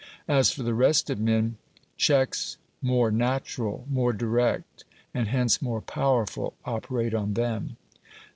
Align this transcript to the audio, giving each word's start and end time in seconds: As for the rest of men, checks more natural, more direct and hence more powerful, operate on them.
As 0.27 0.49
for 0.51 0.63
the 0.63 0.73
rest 0.73 1.11
of 1.11 1.19
men, 1.19 1.57
checks 1.95 2.57
more 2.81 3.11
natural, 3.11 3.85
more 3.87 4.13
direct 4.13 4.83
and 5.13 5.27
hence 5.27 5.61
more 5.61 5.79
powerful, 5.81 6.55
operate 6.65 7.13
on 7.13 7.35
them. 7.35 7.77